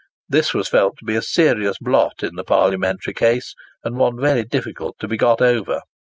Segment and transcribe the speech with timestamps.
[0.27, 3.53] This was felt to be a serious blot in the parliamentary case,
[3.83, 5.81] and one very difficult to be got over.